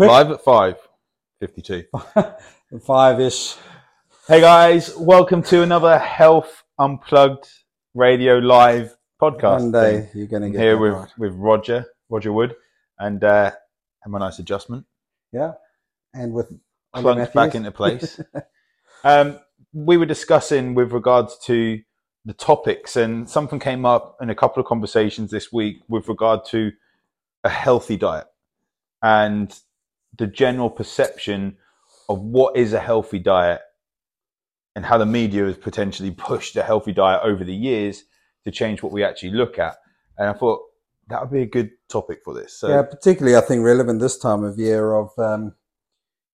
[0.00, 0.10] quick.
[0.10, 0.76] Live at five
[1.40, 1.84] fifty-two.
[2.86, 3.56] Five ish.
[4.26, 7.46] Hey guys, welcome to another Health Unplugged
[7.92, 9.60] Radio Live podcast.
[9.60, 10.08] One day thing.
[10.14, 11.18] you're going to get here with right.
[11.18, 12.56] with Roger, Roger Wood,
[12.98, 13.50] and uh,
[14.02, 14.86] have a nice adjustment.
[15.34, 15.52] Yeah.
[16.14, 16.50] And with
[16.94, 18.18] Ollie Plunked back into place.
[19.04, 19.38] um,
[19.74, 21.78] we were discussing with regards to
[22.24, 26.46] the topics, and something came up in a couple of conversations this week with regard
[26.46, 26.72] to
[27.44, 28.28] a healthy diet
[29.02, 29.60] and
[30.18, 31.56] the general perception
[32.08, 33.60] of what is a healthy diet
[34.74, 38.04] and how the media has potentially pushed a healthy diet over the years
[38.44, 39.76] to change what we actually look at.
[40.18, 40.60] And I thought
[41.08, 42.58] that would be a good topic for this.
[42.58, 45.54] So, yeah, particularly I think relevant this time of year of um,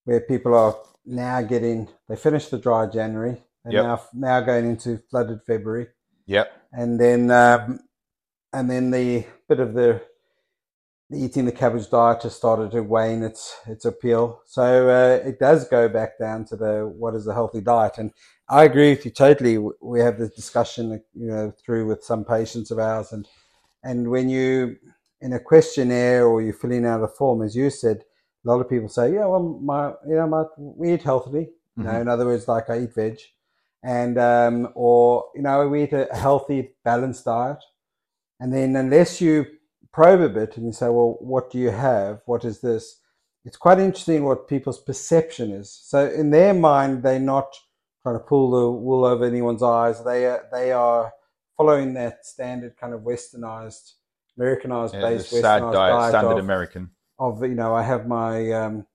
[0.05, 3.85] where people are now getting they finished the dry January and Yep.
[3.85, 5.89] now now going into flooded February
[6.27, 7.81] yep, and then um,
[8.53, 10.03] and then the bit of the, the
[11.13, 14.41] eating the cabbage diet has started to wane its its appeal.
[14.47, 18.11] So uh, it does go back down to the what is a healthy diet, and
[18.49, 19.59] I agree with you totally.
[19.81, 23.29] We have this discussion, you know, through with some patients of ours, and
[23.85, 24.77] and when you
[25.21, 27.99] in a questionnaire or you're filling out a form, as you said,
[28.45, 31.51] a lot of people say, yeah, well, my you know, my we eat healthily.
[31.77, 32.01] You know, Mhm.
[32.03, 33.19] in other words, like I eat veg,
[33.83, 37.63] and um, or you know, we eat a healthy, balanced diet.
[38.41, 39.47] And then, unless you
[39.97, 42.21] probe a bit and you say, well, what do you have?
[42.27, 43.01] What is this?
[43.47, 45.73] It's quite interesting what people's perception is.
[45.73, 47.57] So, in their mind, they're not
[48.03, 50.05] trying to pull the wool over anyone's eyes.
[50.05, 51.13] They are, they are
[51.57, 53.95] following that standard kind of westernized,
[54.37, 56.91] Americanized yeah, based westernized diet, diet standard of, American.
[57.19, 58.87] of you know I have my um,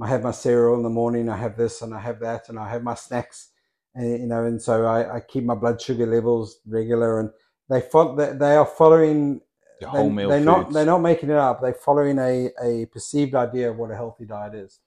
[0.00, 2.58] I have my cereal in the morning, I have this and I have that, and
[2.58, 3.50] I have my snacks,
[3.94, 7.30] and you know, and so I, I keep my blood sugar levels regular, and
[7.68, 9.42] they fo- they, they are following.
[9.80, 10.46] The they- whole meal they're foods.
[10.46, 11.60] not they're not making it up.
[11.60, 14.78] They're following a, a perceived idea of what a healthy diet is,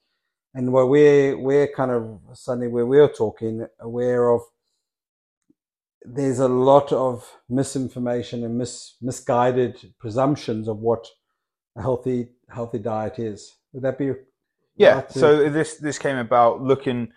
[0.54, 4.42] and where we're we're kind of suddenly where we're talking aware of.
[6.06, 11.08] There's a lot of misinformation and mis, misguided presumptions of what
[11.78, 13.56] a healthy healthy diet is.
[13.72, 14.12] Would that be
[14.76, 15.08] Yeah.
[15.08, 17.14] So this this came about looking.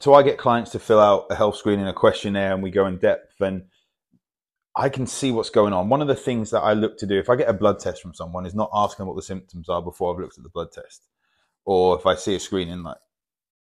[0.00, 2.86] So I get clients to fill out a health screening, a questionnaire, and we go
[2.86, 3.62] in depth, and
[4.76, 5.88] I can see what's going on.
[5.88, 8.02] One of the things that I look to do if I get a blood test
[8.02, 10.50] from someone is not ask them what the symptoms are before I've looked at the
[10.50, 11.06] blood test,
[11.64, 12.98] or if I see a screening, like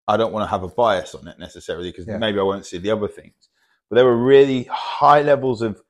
[0.08, 2.18] I don't want to have a bias on it necessarily because Yeah.
[2.18, 3.34] maybe I won't see the other things.
[3.88, 5.82] But there were really high levels of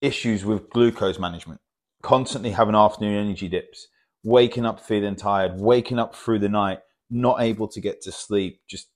[0.00, 1.60] issues with glucose management,
[2.02, 3.88] constantly having afternoon energy dips,
[4.22, 6.78] waking up feeling tired, waking up through the night,
[7.10, 8.88] not able to get to sleep, just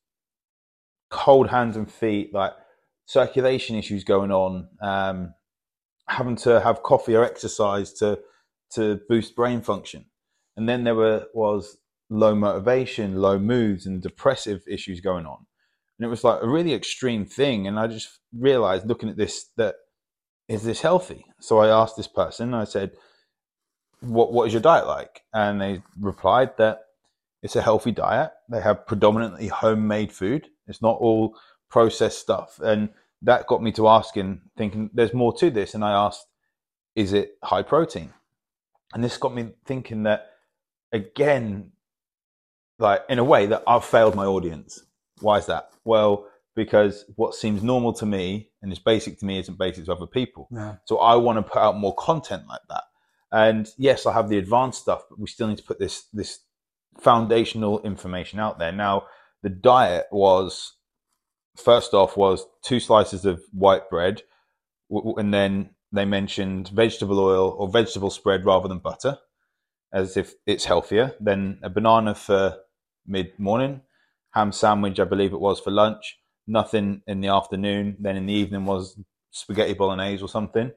[1.11, 2.53] cold hands and feet, like
[3.07, 5.35] circulation issues going on, um,
[6.09, 8.21] having to have coffee or exercise to
[8.73, 10.07] to boost brain function.
[10.57, 11.79] And then there were was
[12.11, 15.47] low motivation, low moods, and depressive issues going on.
[15.99, 17.67] And it was like a really extreme thing.
[17.67, 19.77] And I just realized looking at this that
[20.49, 21.25] is this healthy?
[21.41, 22.93] So I asked this person, I said,
[24.01, 25.23] what what is your diet like?
[25.33, 26.81] And they replied that
[27.43, 28.33] it's a healthy diet.
[28.51, 30.49] They have predominantly homemade food.
[30.67, 31.37] It's not all
[31.75, 32.61] processed stuff.
[32.63, 32.91] And
[33.23, 35.75] that got me to asking, thinking there's more to this.
[35.75, 36.25] And I asked,
[36.95, 38.13] is it high protein?
[38.95, 40.31] And this got me thinking that
[40.93, 41.73] again,
[42.79, 44.85] like in a way that I've failed my audience.
[45.19, 45.71] Why is that?
[45.85, 49.93] Well, because what seems normal to me and is basic to me isn't basic to
[49.93, 50.47] other people.
[50.53, 50.79] no.
[50.85, 52.85] So I want to put out more content like that.
[53.33, 56.39] And yes, I have the advanced stuff, but we still need to put this this
[57.01, 58.71] foundational information out there.
[58.71, 59.07] Now,
[59.43, 60.75] the diet was
[61.57, 64.23] first off was two slices of white bread,
[64.91, 69.19] and then they mentioned vegetable oil or vegetable spread rather than butter,
[69.93, 71.15] as if it's healthier.
[71.21, 72.57] Then a banana for
[73.07, 73.83] mid morning,
[74.33, 76.19] ham sandwich, I believe it was for lunch.
[76.47, 77.97] Nothing in the afternoon.
[77.99, 78.99] Then in the evening was
[79.31, 80.73] spaghetti bolognese or something.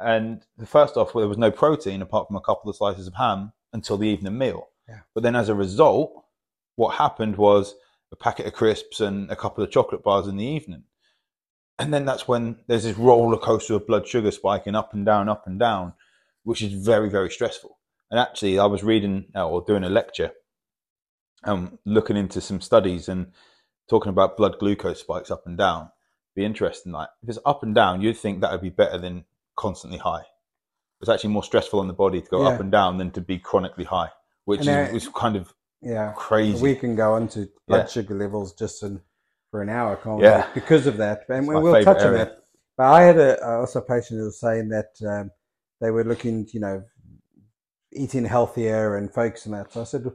[0.00, 3.06] And the first off, well, there was no protein apart from a couple of slices
[3.06, 4.68] of ham until the evening meal.
[4.88, 5.00] Yeah.
[5.14, 6.12] But then as a result,
[6.76, 7.74] what happened was
[8.12, 10.84] a packet of crisps and a couple of chocolate bars in the evening.
[11.78, 15.28] And then that's when there's this roller coaster of blood sugar spiking up and down,
[15.28, 15.92] up and down,
[16.42, 17.78] which is very, very stressful.
[18.10, 20.32] And actually, I was reading uh, or doing a lecture,
[21.44, 23.32] um, looking into some studies and
[23.88, 25.90] talking about blood glucose spikes up and down.
[26.34, 26.92] Be interesting.
[26.92, 29.24] Like if it's up and down, you'd think that would be better than
[29.56, 30.24] constantly high.
[31.00, 32.54] It's actually more stressful on the body to go Yeah.
[32.54, 34.10] up and down than to be chronically high,
[34.46, 36.12] which And, uh, is, kind of Yeah.
[36.16, 36.60] crazy.
[36.62, 37.86] We can go into blood Yeah.
[37.86, 39.00] sugar levels just in,
[39.50, 40.24] for an hour, can't we?
[40.24, 40.48] Yeah.
[40.54, 41.22] Because of that.
[41.28, 42.18] And It's we'll touch on area.
[42.18, 42.44] that.
[42.76, 45.30] But I had a, also a patient who was saying that um,
[45.80, 46.82] they were looking, you know,
[47.92, 49.72] eating healthier and focusing on that.
[49.72, 50.06] So I said,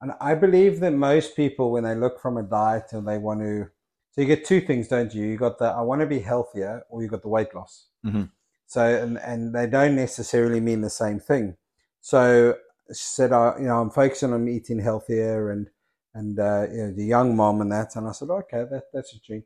[0.00, 3.40] and I believe that most people, when they look from a diet and they want
[3.40, 3.66] to,
[4.12, 5.26] so you get two things, don't you?
[5.26, 7.88] You got the I want to be healthier, or you got the weight loss.
[8.04, 8.24] Mm-hmm.
[8.66, 11.56] So and and they don't necessarily mean the same thing.
[12.00, 12.56] So
[12.92, 15.68] said, I, you know, I'm focusing on eating healthier and
[16.14, 17.96] and uh, you know, the young mom and that.
[17.96, 19.44] And I said, okay, that that's a dream.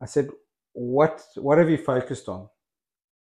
[0.00, 0.30] I said,
[0.72, 2.48] what what have you focused on?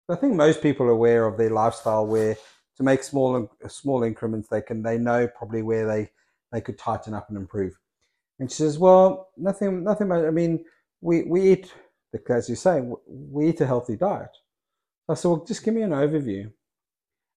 [0.09, 2.37] I think most people are aware of their lifestyle where
[2.77, 6.11] to make small small increments they can they know probably where they
[6.53, 7.79] they could tighten up and improve.
[8.39, 10.13] And she says, well, nothing nothing.
[10.13, 10.65] I mean,
[11.01, 11.73] we we eat
[12.29, 14.37] as you say we eat a healthy diet.
[15.09, 16.51] I said, well, just give me an overview.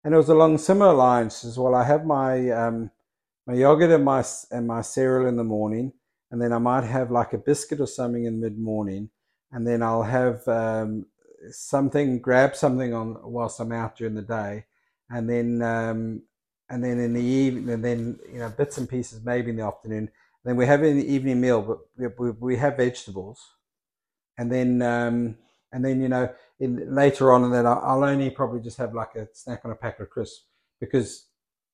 [0.08, 1.58] And it was along similar lines.
[1.58, 2.92] Well, I have my um,
[3.46, 5.92] my yogurt and my and my cereal in the morning,
[6.32, 9.10] and then I might have like a biscuit or something in mid morning,
[9.52, 11.08] and then I'll have um,
[11.52, 14.68] something, grab something on whilst I'm out during the day,
[15.10, 16.22] and then um,
[16.70, 19.66] and then in the evening, and then you know bits and pieces maybe in the
[19.66, 20.08] afternoon.
[20.08, 20.10] And
[20.46, 23.46] then we have an evening meal, but we, we, we have vegetables,
[24.38, 25.36] and then um,
[25.72, 26.30] and then you know
[26.60, 29.76] in later on, and then I'll only probably just have like a snack on a
[29.76, 30.46] pack of crisps
[30.80, 31.28] because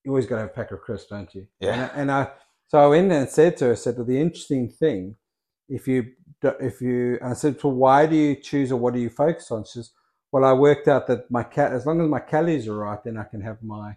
[0.03, 1.47] you always got to have a pack of crisps, don't you?
[1.59, 1.89] Yeah.
[1.89, 2.31] And, and I
[2.67, 5.15] so I went and said to her, I said, well, the interesting thing,
[5.69, 6.11] if you
[6.59, 9.51] if you, and I said, well, why do you choose or what do you focus
[9.51, 9.63] on?
[9.63, 9.91] She says,
[10.31, 13.17] well, I worked out that my cat, as long as my calories are right, then
[13.17, 13.95] I can have my.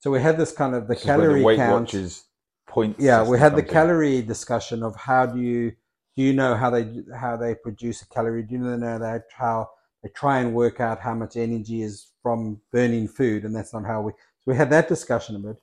[0.00, 1.84] So we had this kind of the This is calorie the Weight count.
[1.84, 2.24] Watchers
[2.68, 2.96] point.
[2.98, 5.72] Yeah, we had the calorie discussion of how do you
[6.16, 8.42] do you know how they how they produce a calorie?
[8.42, 9.70] Do you know that how
[10.02, 13.84] they try and work out how much energy is from burning food, and that's not
[13.84, 14.12] how we.
[14.12, 15.56] So we had that discussion a bit,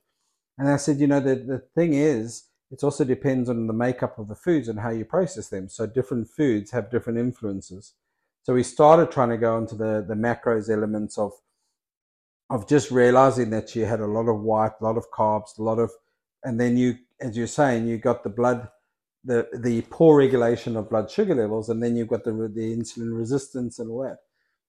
[0.58, 4.18] and I said, you know, the the thing is, it also depends on the makeup
[4.18, 5.70] of the foods and how you process them.
[5.70, 7.94] So different foods have different influences.
[8.44, 11.34] So we started trying to go into the the macros elements of
[12.50, 15.64] of just realizing that you had a lot of white, a lot of carbs, a
[15.64, 15.92] lot of,
[16.44, 18.68] and then you, as you're saying, you got the blood,
[19.24, 23.18] the the poor regulation of blood sugar levels, and then you've got the the insulin
[23.18, 24.18] resistance and all that.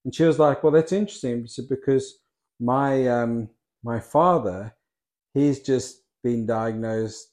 [0.04, 2.18] And she was like, "Well, that's interesting said, because
[2.58, 3.48] my um,
[3.82, 4.74] my father,
[5.34, 7.28] he's just been diagnosed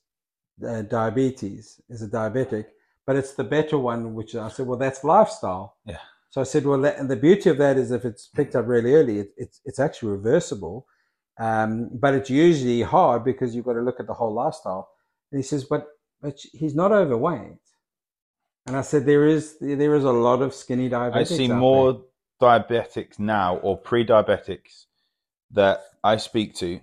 [0.66, 2.66] uh, diabetes, is a diabetic,
[3.06, 6.00] but it's the better one." Which I said, "Well, that's lifestyle." Yeah.
[6.30, 8.68] So I said, "Well, that, and the beauty of that is if it's picked up
[8.68, 10.88] really early, it, it's it's actually reversible."
[11.40, 14.90] Um, but it's usually hard because you've got to look at the whole lifestyle.
[15.32, 15.86] And he says, but
[16.22, 17.60] but he's not overweight.
[18.66, 21.16] And I said, there is there is a lot of skinny diabetics.
[21.16, 22.04] I see more
[22.42, 24.86] diabetics now or pre-diabetics
[25.52, 26.82] that I speak to,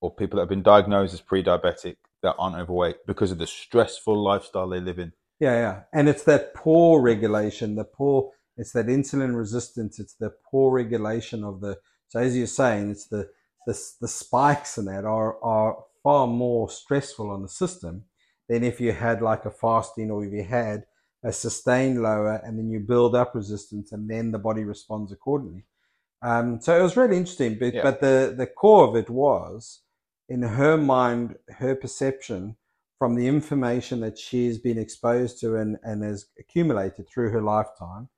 [0.00, 4.22] or people that have been diagnosed as pre-diabetic that aren't overweight because of the stressful
[4.22, 5.12] lifestyle they live in.
[5.40, 5.80] Yeah, yeah.
[5.92, 8.30] And it's that poor regulation, the poor.
[8.58, 9.98] It's that insulin resistance.
[9.98, 11.78] It's the poor regulation of the.
[12.08, 13.30] So as you're saying, it's the
[13.66, 18.04] the, the spikes in that are are far more stressful on the system
[18.48, 20.84] than if you had like a fasting or if you had
[21.24, 25.64] a sustained lower and then you build up resistance and then the body responds accordingly.
[26.22, 27.82] Um, so it was really interesting, but, Yeah.
[27.82, 29.80] but the, the core of it was
[30.28, 32.56] in her mind, her perception
[32.98, 38.08] from the information that she's been exposed to and, and has accumulated through her lifetime,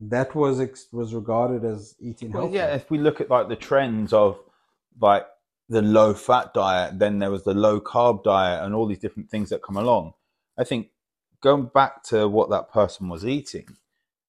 [0.00, 2.56] that was ex- was regarded as eating Well, healthy.
[2.56, 4.38] yeah, if we look at like the trends of
[5.00, 5.24] like
[5.72, 9.30] the low fat diet, then there was the low carb diet and all these different
[9.30, 10.12] things that come along.
[10.58, 10.88] I think
[11.40, 13.66] going back to what that person was eating,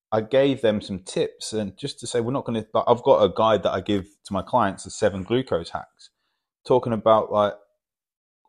[0.09, 2.83] I gave them some tips and just to say we're not going to.
[2.87, 6.11] I've got a guide that I give to my clients, the seven glucose hacks,
[6.65, 7.55] talking about like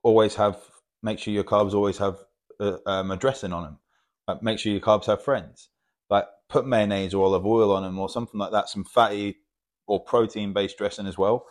[0.05, 0.57] always have
[1.03, 2.19] make sure your carbs always have
[2.61, 3.79] uh, um, a dressing on them.
[4.29, 5.69] Like make sure your carbs have friends.
[6.09, 8.69] Like put mayonnaise or olive oil on them or something like that.
[8.69, 9.39] Some fatty
[9.89, 11.47] or protein based dressing as well,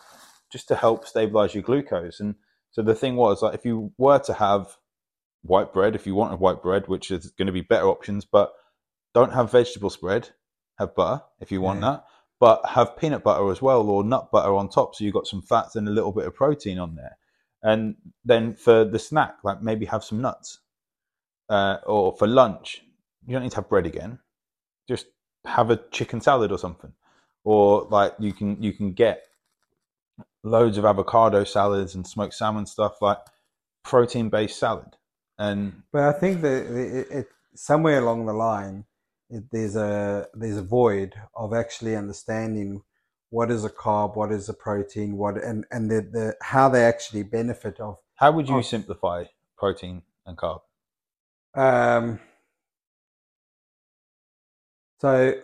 [0.54, 2.20] just to help stabilize your glucose.
[2.22, 2.36] And
[2.72, 4.78] so the thing was like if you were to have
[5.42, 8.54] white bread, if you wanted white bread, which is going to be better options, but
[9.14, 10.30] don't have vegetable spread,
[10.78, 11.92] have butter if you want Yeah.
[11.92, 12.06] that,
[12.40, 15.42] but have peanut butter as well or nut butter on top, so you've got some
[15.42, 17.18] fats and a little bit of protein on there.
[17.62, 20.60] And then for the snack, like maybe have some nuts,
[21.50, 22.84] uh, or for lunch,
[23.26, 24.20] you don't need to have bread again.
[24.88, 25.08] Just
[25.46, 26.94] have a chicken salad or something,
[27.44, 29.24] or like you can you can get
[30.44, 33.20] loads of avocado salads and smoked salmon stuff like
[33.84, 34.96] protein based salad.
[35.38, 38.86] And But I think that it, it somewhere along the line,
[39.30, 42.84] it, there's a there's a void of actually understanding
[43.30, 46.84] what is a carb, what is a protein, what and and the, the how they
[46.86, 47.98] actually benefit of.
[48.16, 48.62] how would you Oh.
[48.62, 49.26] simplify
[49.58, 50.62] protein and carb?
[51.56, 52.20] Um,
[55.00, 55.40] so,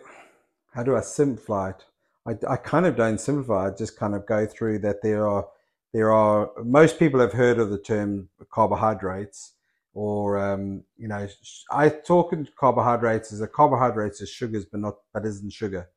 [0.72, 1.84] how do I simplify it?
[2.30, 3.66] I, I kind of don't simplify.
[3.66, 5.46] I just kind of go through that there are
[5.92, 9.54] there are most people have heard of the term carbohydrates,
[9.92, 11.26] or um, you know,
[11.70, 15.88] I talk in carbohydrates as a carbohydrates is sugars, but not but isn't sugar.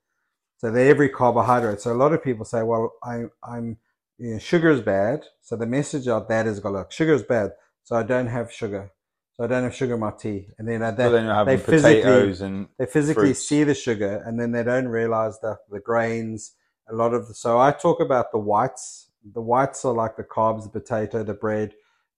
[0.57, 1.81] So they're every carbohydrate.
[1.81, 3.77] So a lot of people say, well, I, I'm
[4.17, 5.25] you know, sugar is bad.
[5.41, 7.51] So the message out that is got like sugar is bad.
[7.83, 8.91] So I don't have sugar.
[9.35, 10.47] So I don't have sugar in my tea.
[10.59, 12.01] And then uh, So then they physically-
[12.41, 13.47] and they physically fruits.
[13.47, 16.53] see the sugar and then they don't realize that the grains
[16.89, 19.09] a lot of the, so i talk about the whites.
[19.33, 21.73] The whites are like the carbs the potato the bread.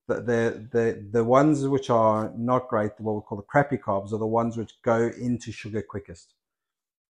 [0.07, 4.11] The the the, the ones which are not great what we call the crappy carbs
[4.11, 6.33] are the ones which go into sugar quickest.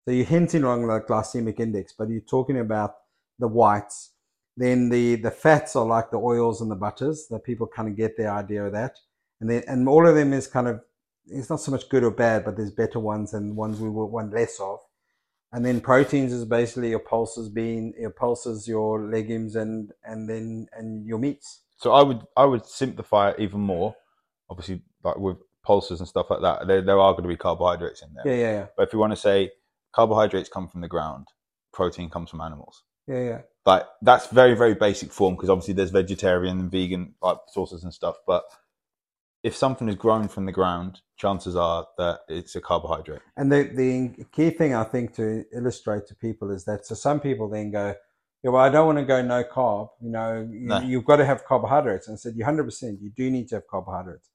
[0.04, 2.96] So you're hinting along the glycemic index but you're talking about
[3.38, 4.10] the whites.
[4.56, 7.96] Then the the fats are like the oils and the butters that people kind of
[7.96, 8.98] get their idea of that
[9.42, 10.80] and then and all of them is kind of
[11.26, 14.32] it's not so much good or bad, but there's better ones and ones we want
[14.32, 14.78] less of.
[15.52, 20.68] And then proteins is basically your pulses, being your pulses, your legumes, and and then
[20.72, 21.60] and your meats.
[21.76, 23.96] So I would I would simplify it even more.
[24.48, 28.02] Obviously, like with pulses and stuff like that, there, there are going to be carbohydrates
[28.02, 28.24] in there.
[28.26, 29.50] Yeah, yeah, yeah, But if you want to say
[29.92, 31.26] carbohydrates come from the ground,
[31.72, 32.84] protein comes from animals.
[33.08, 33.40] yeah, yeah.
[33.66, 37.92] Like that's very very basic form because obviously there's vegetarian and vegan like sources and
[37.92, 38.16] stuff.
[38.26, 38.44] But
[39.42, 43.20] if something is grown from the ground, chances are that it's a carbohydrate.
[43.36, 47.20] And the the key thing I think to illustrate to people is that so some
[47.20, 47.94] people then go,
[48.42, 49.88] yeah, well, I don't want to go no carb.
[50.00, 50.80] You know, you, No.
[50.80, 52.08] you've got to have carbohydrates.
[52.08, 54.30] And I said, you hundred percent, you do need to have carbohydrates,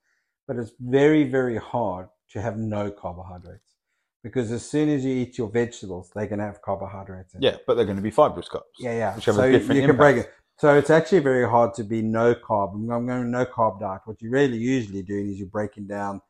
[0.48, 3.76] but it's very very hard to have no carbohydrates
[4.24, 7.34] because as soon as you eat your vegetables, they're going to have carbohydrates.
[7.34, 7.42] In.
[7.44, 7.46] it.
[7.46, 8.64] Yeah, but they're going to be fibrous carbs.
[8.78, 9.16] Yeah, yeah.
[9.16, 10.34] Which have a so different you can break it.
[10.58, 12.74] So it's actually very hard to be no carb.
[12.74, 14.02] I'm going no carb diet.
[14.06, 16.22] What you're really usually doing is you're breaking down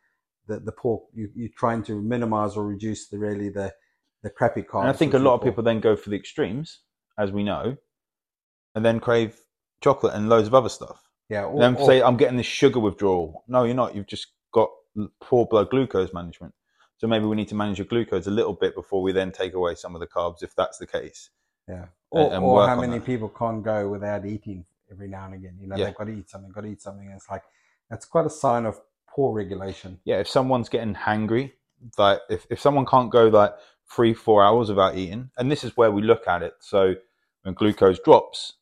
[0.48, 1.04] the, the pork.
[1.14, 3.74] You, you're trying to minimize or reduce the really the
[4.24, 4.82] the crappy carbs.
[4.82, 6.80] And I think a lot of people then go for the extremes,
[7.18, 7.78] as we know,
[8.76, 9.40] and then crave
[9.82, 11.04] chocolate and loads of other stuff.
[11.30, 13.44] yeah, or, And then say, I'm getting this sugar withdrawal.
[13.48, 13.96] No, you're not.
[13.96, 14.70] You've just got
[15.22, 16.54] poor blood glucose management.
[16.98, 19.54] So maybe we need to manage your glucose a little bit before we then take
[19.54, 21.30] away some of the carbs, if that's the case.
[21.70, 23.06] yeah, or, and or how many that.
[23.06, 25.58] people can't go without eating every now and again.
[25.60, 25.86] You know, Yeah.
[25.86, 26.52] they've got to eat something.
[26.52, 27.06] Got to eat something.
[27.08, 27.44] And it's like
[27.90, 30.00] that's quite a sign of poor regulation.
[30.06, 31.54] Yeah, if someone's getting hangry,
[31.98, 33.54] like if, if someone can't go like
[33.90, 36.54] three, four hours without eating, and this is where we look at it.
[36.60, 36.96] So
[37.44, 38.54] when glucose drops,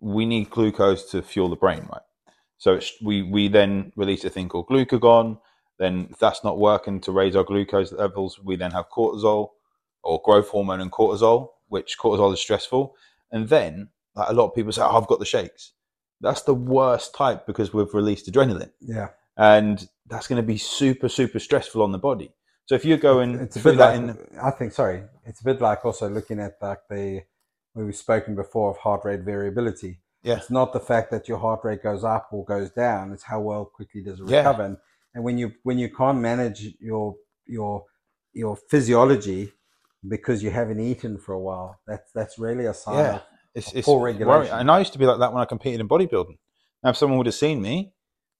[0.00, 2.02] we need glucose to fuel the brain, right?
[2.58, 5.38] So it's, we, we then release a thing called glucagon.
[5.78, 9.50] Then if that's not working to raise our glucose levels, we then have cortisol
[10.02, 12.94] or growth hormone and cortisol, which cortisol is stressful.
[13.32, 15.72] And then like a lot of people say, oh, I've got the shakes.
[16.20, 19.08] That's the worst type because we've released adrenaline Yeah,
[19.38, 22.30] and that's going to be super super stressful on the body
[22.66, 24.72] so if you're going it's a bit that like in I think.
[24.72, 27.22] Sorry, it's a bit like also looking at like the
[27.74, 30.00] we've spoken before of heart rate variability.
[30.22, 33.12] yeah It's not the fact that your heart rate goes up or goes down.
[33.12, 34.38] It's how well quickly does it Yeah.
[34.38, 34.64] recover.
[34.64, 34.76] And,
[35.14, 37.14] and when you when you can't manage your
[37.46, 37.84] your
[38.34, 39.52] your physiology
[40.08, 42.94] because you haven't eaten for a while, that's that's really a sign.
[42.96, 43.22] yeah Of,
[43.54, 44.18] it's, it's poor worrying.
[44.18, 44.56] regulation.
[44.58, 46.38] and i used to be like that when i competed in bodybuilding
[46.82, 47.92] now if someone would have seen me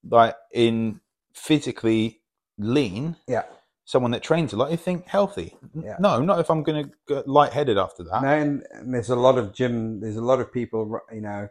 [0.08, 1.00] like in
[1.34, 2.20] physically
[2.58, 3.42] lean yeah.
[3.84, 5.96] someone that trains a lot you think healthy Yeah.
[5.98, 9.16] no not if i'm going to get lightheaded after that No, and, and there's a
[9.16, 10.00] lot of gym.
[10.00, 11.00] There's a lot of people.
[11.12, 11.48] You know,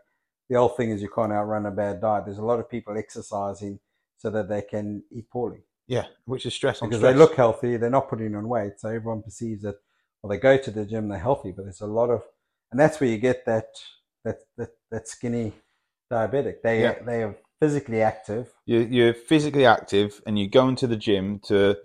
[0.49, 2.25] the old thing is you can't outrun a bad diet.
[2.25, 3.79] There's a lot of people exercising
[4.17, 7.75] so that they can eat poorly yeah which is stress because stress they look healthy.
[7.77, 9.75] They're not putting on weight, so everyone perceives that.
[10.21, 12.23] Well, they go to the gym, they're healthy, but there's a lot of,
[12.71, 13.67] and that's where you get that
[14.25, 15.53] that that, that skinny
[16.11, 16.61] diabetic.
[16.63, 16.95] They Yeah.
[17.05, 18.53] they are physically active.
[18.65, 21.77] you're, you're physically active and you go into the gym to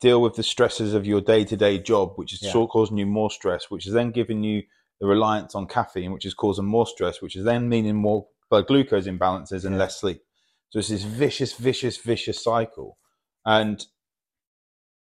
[0.00, 2.50] deal with the stresses of your day-to-day job which is Yeah.
[2.52, 4.62] sort of causing you more stress which is then giving you
[5.00, 8.66] the reliance on caffeine which is causing more stress which is then meaning more blood
[8.66, 9.82] glucose imbalances and Yeah.
[9.82, 10.22] less sleep
[10.70, 12.98] so it's this vicious vicious vicious cycle
[13.46, 13.86] and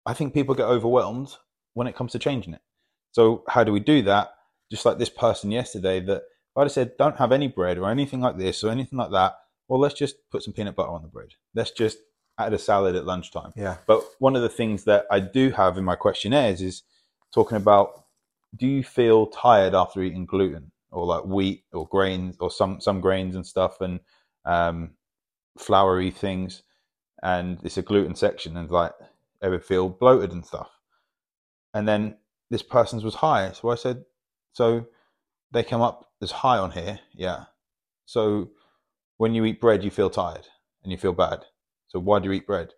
[0.07, 1.31] i think people get overwhelmed
[1.75, 2.63] when it comes to changing it
[3.13, 4.35] so how do we do that
[4.71, 7.91] just like this person yesterday that if i'd have said don't have any bread or
[7.91, 9.35] anything like this or anything like that
[9.69, 11.31] well, let's just put some peanut butter on the bread.
[11.55, 11.99] Let's just
[12.39, 13.53] add a salad at lunchtime.
[13.57, 16.83] Yeah, But one of the things that I do have in my questionnaires is
[17.33, 18.05] talking about
[18.57, 23.01] do you feel tired after eating gluten or like wheat or grains or some, some
[23.01, 24.01] grains and stuff and
[24.45, 24.91] um,
[25.59, 26.63] floury things?
[27.23, 28.93] And it's a gluten section and like
[29.43, 30.71] ever feel bloated and stuff.
[31.75, 32.17] And then
[32.51, 33.53] this person's was high.
[33.53, 34.05] So I said,
[34.53, 34.87] so
[35.53, 37.01] they come up as high on here.
[37.13, 37.45] Yeah.
[38.07, 38.51] So
[39.17, 40.47] when you eat bread, you feel tired
[40.83, 41.45] and you feel bad.
[41.89, 42.73] So why do you eat bread?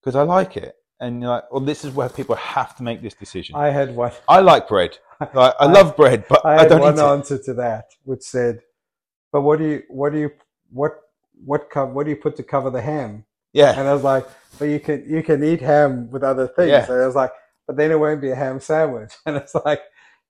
[0.00, 0.74] Because I like it.
[1.00, 3.56] And you're like, well, this is where people have to make this decision.
[3.56, 4.12] I, had one.
[4.28, 4.98] I like bread.
[5.34, 8.60] Like, I, I- love bread, but I I, don't one answer to that, which said,
[9.30, 10.30] but what do you what do you
[10.72, 10.92] what
[11.44, 13.24] what co- what do you put to cover the ham?
[13.52, 13.78] Yeah.
[13.78, 14.26] And I was like,
[14.58, 16.70] but you can you can eat ham with other things.
[16.70, 16.90] Yeah.
[16.90, 17.30] And I was like,
[17.66, 19.12] but then it won't be a ham sandwich.
[19.26, 19.80] And it's like,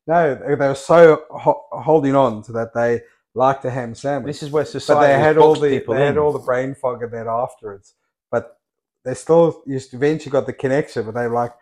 [0.07, 3.03] no, they they were so ho- holding on to that they
[3.35, 4.35] liked a ham sandwich.
[4.35, 6.39] This is where but society they has had all the people they had all the
[6.39, 7.95] brain fog of that afterwards.
[8.31, 8.59] But
[9.05, 11.05] they still used eventually got the connection.
[11.07, 11.53] But they were like,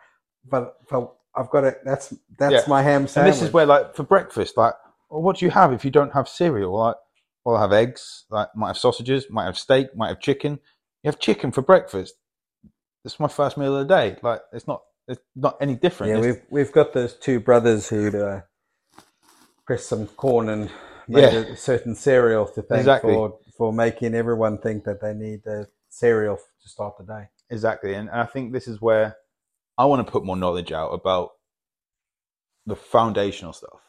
[0.49, 1.79] but but I've got it.
[1.85, 2.63] That's that's Yeah.
[2.67, 3.35] my ham and sandwich.
[3.35, 4.73] this is where, like, for breakfast, like,
[5.09, 6.75] well, what do you have if you don't have cereal?
[6.77, 6.95] Like,
[7.45, 8.25] well, I have eggs.
[8.29, 10.59] Like, might have sausages, might have steak, might have chicken.
[11.03, 12.15] You have chicken for breakfast.
[13.03, 14.17] This is my first meal of the day.
[14.21, 16.11] Like, it's not, it's not any different.
[16.13, 18.41] Yeah, It's- we've we've got those two brothers who uh,
[19.65, 20.69] pressed some corn and
[21.07, 21.39] made Yeah.
[21.53, 23.13] a certain cereal to thank Exactly.
[23.13, 27.27] for for making everyone think that they need the cereal to start the day.
[27.49, 27.93] Exactly.
[27.93, 29.17] And I think this is where
[29.77, 31.31] I want to put more knowledge out about
[32.65, 33.79] the foundational stuff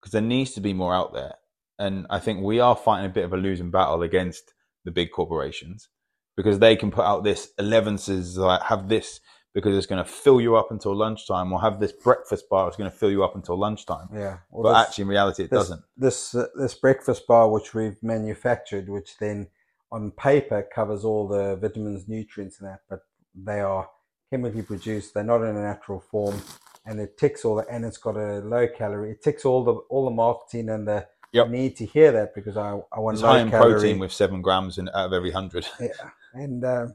[0.00, 1.34] because there needs to be more out there.
[1.78, 4.52] And I think we are fighting a bit of a losing battle against
[4.84, 5.88] the big corporations
[6.36, 9.20] because they can put out this 11s, like have this
[9.58, 12.76] because it's going to fill you up until lunchtime, or have this breakfast bar that's
[12.76, 14.08] going to fill you up until lunchtime.
[14.12, 15.82] Yeah, well, But actually, in reality, it this, doesn't.
[15.96, 19.48] This uh, this breakfast bar, which we've manufactured, which then
[19.90, 23.00] on paper covers all the vitamins, nutrients, and that, but
[23.34, 23.88] they are
[24.30, 25.14] chemically produced.
[25.14, 26.40] They're not in a natural form,
[26.86, 29.12] and it ticks all the, and it's got a low calorie.
[29.12, 31.50] It ticks all the all the marketing and the Yep.
[31.50, 33.74] need to hear that because I I want It's low high in calorie.
[33.74, 35.66] protein with seven grams in, out of every hundred.
[35.78, 35.88] yeah,
[36.32, 36.94] and um,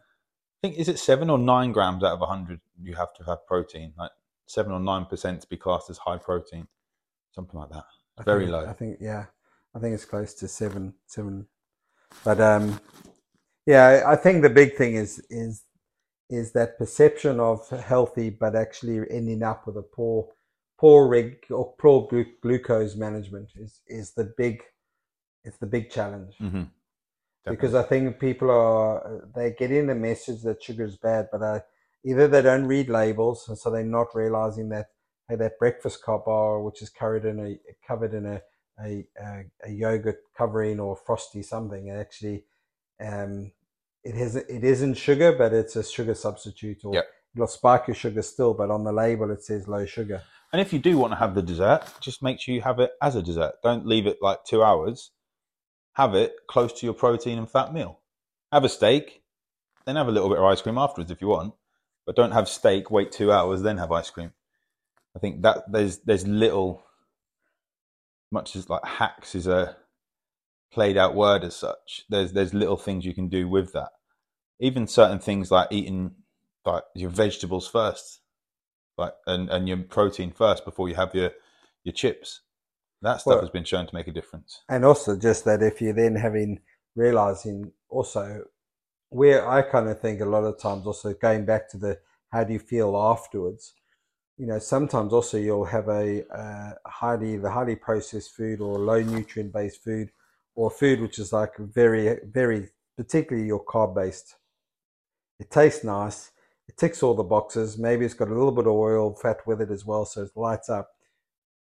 [0.63, 3.45] think is it seven or nine grams out of a hundred you have to have
[3.45, 4.11] protein, like
[4.47, 6.67] seven or nine percent to be classed as high protein,
[7.33, 7.83] something like that.
[8.17, 8.65] I Very think- low.
[8.65, 9.25] I think yeah,
[9.75, 11.47] I think it's close to seven seven,
[12.23, 12.79] but um,
[13.65, 15.63] yeah, I I think the big thing is is
[16.29, 20.29] is that perception of healthy, but actually ending up with a poor
[20.79, 22.07] poor reg or poor
[22.41, 24.63] glucose management is is the big
[25.45, 26.63] it's the big challenge Mm-hmm.
[27.45, 31.41] Because I think people are they get in the message that sugar is bad, but
[31.41, 31.59] uh,
[32.05, 34.87] either they don't read labels, and so they're not realizing that
[35.27, 38.41] hey, that breakfast car bar, which is covered in a covered in a
[38.83, 42.45] a, a, a yogurt covering or frosty something, it actually
[43.01, 43.51] um,
[44.03, 47.05] it has it isn't sugar, but it's a sugar substitute, or Yep.
[47.35, 50.21] it'll spike your sugar still, but on the label it says low sugar.
[50.51, 52.91] And if you do want to have the dessert, just make sure you have it
[53.01, 53.55] as a dessert.
[53.63, 55.11] Don't leave it like two hours.
[55.93, 57.99] Have it close to your protein and fat meal.
[58.51, 59.23] Have a steak,
[59.85, 61.53] then have a little bit of ice cream afterwards if you want.
[62.05, 64.31] But don't have steak, wait two hours, then have ice cream.
[65.15, 66.83] I think that there's there's little
[68.31, 69.77] much as like hacks is a
[70.71, 72.03] played out word as such.
[72.09, 73.89] There's there's little things you can do with that.
[74.59, 76.15] Even certain things like eating
[76.65, 78.21] like your vegetables first
[78.97, 81.31] like and, and your protein first before you have your
[81.83, 82.41] your chips.
[83.03, 84.61] That stuff Well- has been shown to make a difference.
[84.69, 86.61] and also just that if you're then having
[86.95, 88.45] realizing also
[89.09, 91.99] where I kind of think a lot of times also going back to the
[92.31, 93.73] how do you feel afterwards?
[94.37, 99.01] You know sometimes also you'll have a uh, highly the highly processed food or low
[99.01, 100.09] nutrient based food
[100.55, 104.35] or food which is like very very particularly your carb based.
[105.39, 106.31] It tastes nice.
[106.69, 107.77] It ticks all the boxes.
[107.77, 110.31] Maybe it's got a little bit of oil fat with it as well so it
[110.37, 110.91] lights up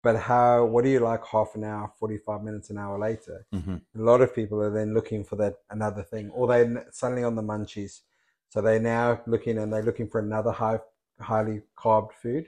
[0.04, 3.76] but how what do you like half an hour 45 minutes an hour later Mm-hmm.
[4.00, 7.34] a lot of people are then looking for that another thing or they're suddenly on
[7.34, 8.02] the munchies
[8.50, 10.78] so they're now looking and they're looking for another high
[11.20, 12.46] highly carb food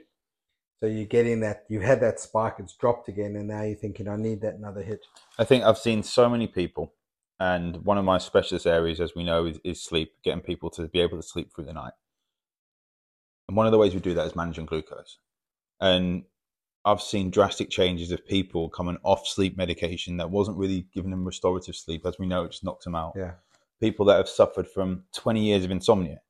[0.79, 4.07] so you're getting that you had that spike it's dropped again and now you're thinking
[4.07, 5.01] i need that another hit
[5.39, 6.93] I think I've seen so many people,
[7.39, 10.87] and one of my specialist areas, as we know, is, is sleep, getting people to
[10.87, 11.93] be able to sleep through the night.
[13.47, 15.19] And one of the ways we do that is managing glucose.
[15.79, 16.23] And
[16.87, 21.25] I've seen drastic changes of people coming off sleep medication that wasn't really giving them
[21.25, 22.05] restorative sleep.
[22.05, 23.13] As we know, it just knocks them out.
[23.15, 23.33] yeah
[23.81, 26.21] People that have suffered from 20 years of insomnia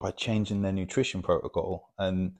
[0.00, 2.32] by changing their nutrition protocol and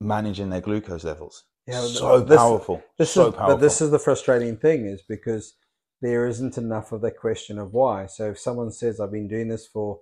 [0.00, 1.44] managing their glucose levels.
[1.66, 2.82] Yeah, so this- powerful.
[2.98, 3.56] this so is powerful.
[3.56, 5.54] but this is the frustrating thing is because
[6.02, 9.48] there isn't enough of the question of why so if someone says i've been doing
[9.48, 10.00] this for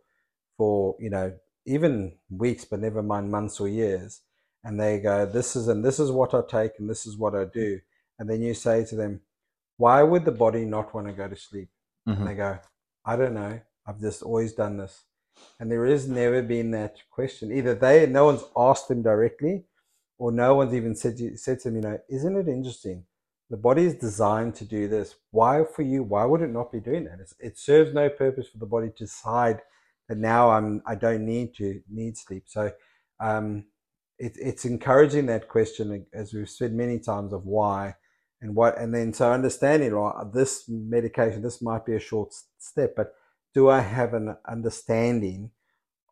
[0.57, 1.33] for you know
[1.65, 4.23] even weeks but never mind months or years
[4.65, 7.35] and they go this is and this is what i take and this is what
[7.35, 7.81] i do.
[8.19, 9.21] And then you say to them
[9.77, 11.69] why would the body not want to go to sleep?
[12.09, 12.19] Mhm.
[12.19, 12.59] and they go
[13.05, 13.61] i don't know.
[13.87, 15.03] I've just always done this.
[15.59, 17.51] And there has never been that question.
[17.53, 19.65] Either they no one's asked them directly
[20.19, 23.05] or no one's even said to, said to them you know isn't it interesting?
[23.51, 25.17] The body is designed to do this.
[25.31, 27.19] Why for you why would it not be doing that?
[27.21, 29.61] It's, it serves no purpose for the body to decide
[30.09, 32.45] that now i'm i don't need to need sleep.
[32.47, 32.71] So
[33.21, 33.65] um
[34.23, 37.97] it, it's encouraging that question as we've said many times of why
[38.41, 42.95] and what and then so understanding right this medication this might be a short step
[42.97, 43.15] but
[43.53, 45.51] do i have an understanding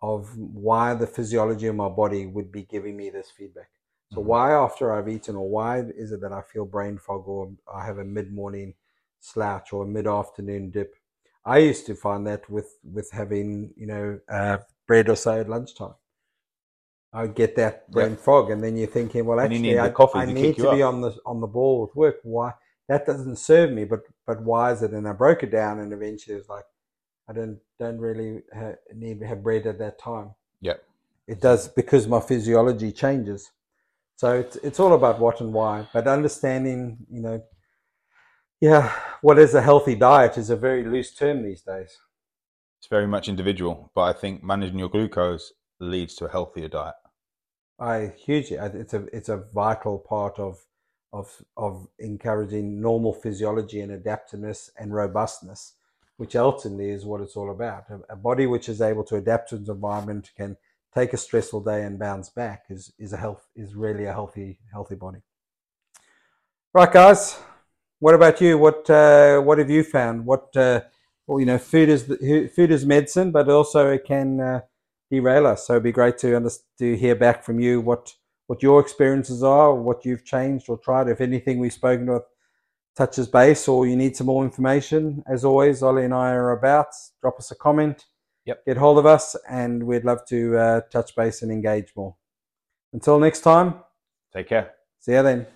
[0.02, 3.70] of why the physiology of my body would be giving me this feedback?
[4.12, 4.26] So Mhm.
[4.26, 7.84] why after i've eaten or why is it that i feel brain fog or i
[7.86, 8.74] have a mid-morning
[9.20, 10.94] slouch or a mid-afternoon dip?
[11.44, 15.48] I used to find that with with having you know uh, bread or so at
[15.48, 15.94] lunchtime
[17.12, 20.56] I get that brain fog, and then you're thinking, well, actually, I, I to need
[20.56, 20.94] to be up.
[20.94, 22.16] on the on the ball with work.
[22.22, 22.52] Why
[22.88, 23.84] that doesn't serve me?
[23.84, 24.92] But but why is it?
[24.92, 26.64] And I broke it down, and eventually it was like,
[27.28, 30.34] I don't don't really ha- need to have bread at that time.
[30.60, 30.84] Yep.
[31.26, 33.50] It does because my physiology changes.
[34.16, 35.88] So it's it's all about what and why.
[35.92, 37.42] But understanding, you know,
[38.60, 41.98] yeah, what is a healthy diet is a very loose term these days.
[42.78, 46.94] It's very much individual, but I think managing your glucose leads to a healthier diet.
[47.78, 48.58] I hugely.
[48.58, 50.64] It's a it's a vital part of
[51.12, 55.74] of of encouraging normal physiology and adaptiveness and robustness,
[56.18, 57.84] which ultimately is what it's all about.
[57.90, 60.56] A, a body which is able to adapt to its environment can
[60.94, 64.58] take a stressful day and bounce back is is a health is really a healthy
[64.70, 65.22] healthy body.
[66.74, 67.38] Right, guys.
[67.98, 68.58] What about you?
[68.58, 70.26] What uh, what have you found?
[70.26, 70.82] What uh,
[71.26, 74.60] well, you know, food is the, food is medicine, but also it can uh,
[75.10, 75.66] derail us.
[75.66, 78.14] So it'd be great to under, to hear back from you what
[78.46, 81.08] what your experiences are, what you've changed or tried.
[81.08, 82.22] If anything we've spoken of
[82.96, 86.88] touches base, or you need some more information, as always, Ollie and I are about.
[87.20, 88.06] Drop us a comment.
[88.46, 88.66] Yep.
[88.66, 92.16] Get hold of us, and we'd love to uh, touch base and engage more.
[92.92, 93.74] Until next time,
[94.34, 94.72] Take care.
[94.98, 95.46] see you then.